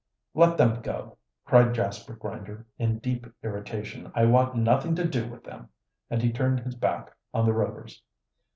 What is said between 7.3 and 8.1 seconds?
on the Rovers.